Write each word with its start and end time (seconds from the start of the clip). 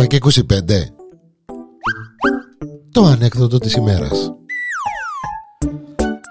7 0.00 0.06
και 0.06 0.18
25 0.22 0.90
Το 2.92 3.04
ανέκδοτο 3.04 3.58
της 3.58 3.74
ημέρας. 3.74 4.32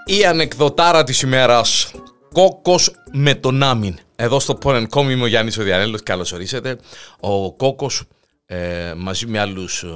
Η 0.04 0.24
ανεκδοτάρα 0.24 1.04
της 1.04 1.22
ημέρας. 1.22 1.92
Κόκκος 2.32 2.90
με 3.12 3.34
τον 3.34 3.62
Άμιν. 3.62 3.98
Εδώ 4.16 4.40
στο 4.40 4.54
Πόνεν 4.54 4.88
είμαι 4.96 5.22
ο 5.22 5.26
Γιάννης 5.26 5.58
ο 5.58 5.62
Διανέλος. 5.62 6.02
Καλώς 6.02 6.32
ορίσατε. 6.32 6.78
Ο 7.20 7.52
Κόκκος 7.52 8.02
ε, 8.46 8.94
μαζί 8.96 9.26
με 9.26 9.38
άλλους 9.38 9.82
ε, 9.82 9.88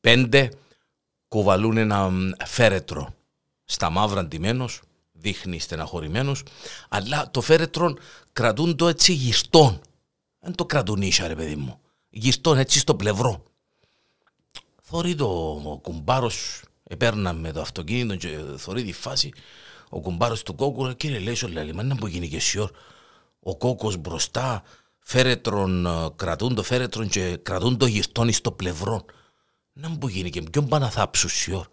πέντε 0.00 0.50
κουβαλούν 1.28 1.76
ένα 1.76 2.10
φέρετρο. 2.46 3.14
Στα 3.64 3.90
μαύρα 3.90 4.20
αντιμένος 4.20 4.80
δείχνει 5.12 5.58
στεναχωρημένος. 5.58 6.42
Αλλά 6.88 7.30
το 7.30 7.40
φέρετρο 7.40 7.94
κρατούν 8.32 8.76
το 8.76 8.88
έτσι 8.88 9.12
γιστόν 9.12 9.80
δεν 10.40 10.54
το 10.54 10.66
κρατούν 10.66 11.02
ίσα 11.02 11.26
ρε 11.26 11.34
παιδί 11.34 11.56
μου 11.56 11.80
γιστόν 12.10 12.58
έτσι 12.58 12.78
στο 12.78 12.94
πλευρό. 12.94 13.42
Θωρεί 14.82 15.14
το 15.14 15.60
ο 15.64 15.78
κουμπάρος 15.78 16.62
επέρναμε 16.82 17.52
το 17.52 17.60
αυτοκίνητο 17.60 18.16
και 18.16 18.38
θωρεί 18.56 18.82
τη 18.82 18.92
φάση. 18.92 19.32
Ο 19.88 20.00
κουμπάρος 20.00 20.42
του 20.42 20.54
κόκκου 20.54 20.96
κύριε 20.96 21.18
λέει 21.18 21.34
σου 21.34 21.48
λέει 21.48 21.72
μα 21.72 21.82
να 21.82 21.94
που 21.94 22.06
γίνει 22.06 22.28
και 22.28 22.40
σιόρ 22.40 22.70
ο 23.40 23.56
κόκκος 23.56 23.96
μπροστά 23.96 24.62
φέρετρον 24.98 25.86
κρατούν 26.16 26.54
το 26.54 26.62
φέρετρον 26.62 27.08
και 27.08 27.36
κρατούν 27.36 27.76
το 27.76 27.86
γιστόν 27.86 28.32
στο 28.32 28.52
πλευρό 28.52 29.04
να 29.72 29.88
μου 29.88 30.08
γίνει 30.08 30.30
και 30.30 30.42
ποιον 30.42 30.68
πάνε 30.68 30.84
να 30.84 30.90
θάψουν 30.90 31.30
σιόρ. 31.30 31.66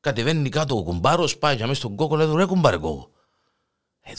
Κατεβαίνει 0.00 0.48
κάτω 0.48 0.76
ο 0.76 0.82
κουμπάρος 0.82 1.38
πάει 1.38 1.56
για 1.56 1.66
μέσα 1.66 1.80
στον 1.80 1.96
κόκκο 1.96 2.16
λέει 2.16 2.34
ρε 2.34 2.44
κουμπάρε 2.44 2.78
κόκκο 2.78 3.10
ε, 4.00 4.12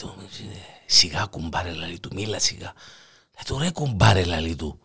σιγά 0.86 1.24
κουμπάρε 1.24 1.72
λαλί 1.72 2.00
του 2.00 2.10
μίλα 2.14 2.38
σιγά. 2.38 2.72
Ε, 3.36 3.42
το 3.46 3.58
ρε 3.58 3.70
κουμπάρε 3.70 4.24
λαλί 4.24 4.56
του. 4.56 4.80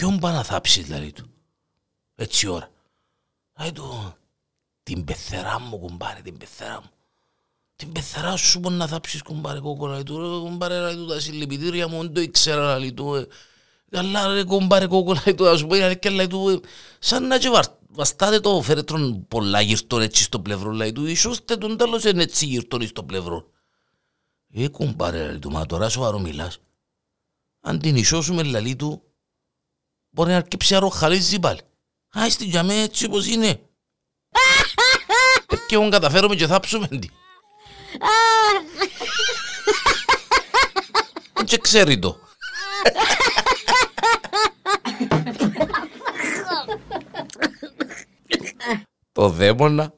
Ποιον 0.00 0.18
πάει 0.18 0.32
να 0.32 0.42
θάψει 0.42 0.86
λαλί 0.88 1.12
του; 1.12 1.30
Έτσι 2.14 2.46
ώρα. 2.46 2.70
Λέει 3.60 3.72
του, 3.72 4.14
την 4.82 5.04
πεθερά 5.04 5.60
μου 5.60 5.78
κουμπάρε, 5.78 6.20
την 6.20 6.36
πεθερά 6.36 6.80
μου. 6.80 6.90
Την 7.76 7.92
πεθερά 7.92 8.36
σου 8.36 8.58
μπορεί 8.58 8.74
να 8.74 8.86
θάψεις 8.86 9.22
κουμπάρε 9.22 9.60
κόκο 9.60 9.86
λαλί 9.86 10.02
του. 10.02 10.18
Ρε 10.18 10.48
κουμπάρε 10.48 10.78
λαλί 10.78 10.96
του, 10.96 11.06
τα 11.06 11.20
συλληπιτήρια 11.20 11.88
μου 11.88 12.00
δεν 12.02 12.12
το 12.12 12.20
ήξερα 12.20 12.62
λαλί 12.62 12.92
του. 12.92 13.14
Ε. 13.14 13.26
Αλλά 13.92 14.26
ρε 14.26 14.44
κουμπάρε 14.44 14.86
κόκο 14.86 15.12
λαλί 15.12 15.34
του, 15.34 15.48
ας 15.48 15.60
πούμε 15.60 15.94
και 16.00 16.10
λαλί 16.10 16.28
του. 16.28 16.48
Ε. 16.48 16.60
Σαν 16.98 17.26
να 17.26 17.38
και 17.38 17.48
βαστάτε 17.88 18.40
το 18.40 18.62
φέρετρον 18.62 19.26
πολλά 19.28 19.60
γυρτών 19.60 20.00
έτσι 20.00 20.22
στο 20.22 20.40
πλευρό 20.40 20.70
λαλί 20.70 20.92
του. 20.92 21.06
Ισώστε 21.06 21.56
τον 21.56 21.76
τέλος 21.76 22.04
είναι 22.04 22.22
έτσι 22.22 22.46
γυρτών 22.46 22.86
στο 22.86 23.04
πλευρό. 23.04 23.50
Ε 24.52 24.68
κουμπάρε 24.68 25.24
λαλί 25.24 25.38
του, 25.38 25.50
μα 25.50 25.66
τώρα 25.66 25.88
σοβαρό 25.88 26.18
μιλάς 26.18 26.58
αν 27.60 27.78
την 27.78 27.96
ισώσουμε 27.96 28.42
λαλή 28.42 28.76
του, 28.76 29.02
μπορεί 30.20 30.32
να 30.32 30.38
αρκεψει 30.38 30.74
αρροχαλίζει 30.74 31.40
πάλι. 31.40 31.60
Άιστη 32.12 32.44
για 32.44 32.62
μέ 32.62 32.74
έτσι 32.74 33.06
όπως 33.06 33.26
είναι. 33.26 33.60
Και 35.66 35.74
εγώ 35.74 35.88
καταφέρομαι 35.88 36.34
και 36.34 36.46
θάψουμε 36.46 36.88
τι. 36.88 37.08
Και 41.44 41.58
ξέρει 41.58 41.98
το. 41.98 42.18
Το 49.12 49.28
δαίμονα 49.28 49.94